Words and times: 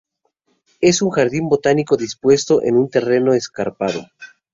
Es 0.79 1.03
un 1.03 1.11
Jardín 1.11 1.47
botánico 1.47 1.95
dispuesto 1.95 2.63
en 2.63 2.75
un 2.75 2.89
terreno 2.89 3.33
escarpado. 3.35 4.01